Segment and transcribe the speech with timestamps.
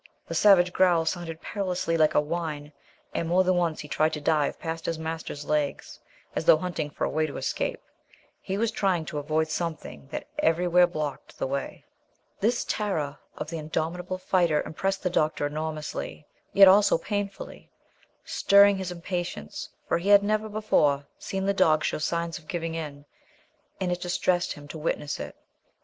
[0.27, 2.73] The savage growl sounded perilously like a whine,
[3.13, 5.99] and more than once he tried to dive past his master's legs,
[6.35, 7.79] as though hunting for a way of escape.
[8.41, 11.85] He was trying to avoid something that everywhere blocked the way.
[12.39, 17.69] This terror of the indomitable fighter impressed the doctor enormously; yet also painfully;
[18.25, 22.73] stirring his impatience; for he had never before seen the dog show signs of giving
[22.73, 23.05] in,
[23.79, 25.35] and it distressed him to witness it.